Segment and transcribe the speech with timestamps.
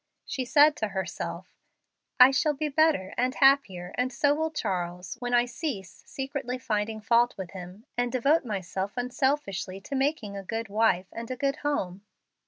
[0.25, 1.53] She said to herself,
[2.19, 7.01] "I shall be better and happier, and so will Charles, when I cease secretly finding
[7.01, 11.57] fault with him, and devote myself unselfishly to making a good wife and a good
[11.57, 12.01] home."